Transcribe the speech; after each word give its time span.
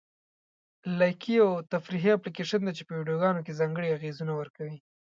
لایکي 0.99 1.31
یو 1.41 1.49
تفریحي 1.73 2.11
اپلیکیشن 2.13 2.59
دی 2.65 2.71
چې 2.77 2.83
په 2.87 2.93
ویډیوګانو 2.97 3.43
کې 3.45 3.57
ځانګړي 3.59 3.87
اغېزونه 3.97 4.33
ورکوي. 4.35 4.77